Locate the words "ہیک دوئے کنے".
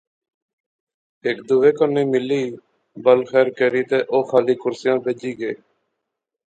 1.23-2.03